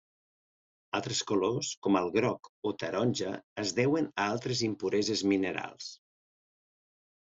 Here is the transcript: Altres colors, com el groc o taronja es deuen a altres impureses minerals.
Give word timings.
Altres 0.99 1.21
colors, 1.31 1.69
com 1.89 1.99
el 2.01 2.09
groc 2.17 2.51
o 2.71 2.73
taronja 2.85 3.37
es 3.67 3.77
deuen 3.83 4.11
a 4.11 4.29
altres 4.35 4.67
impureses 4.73 5.27
minerals. 5.37 5.97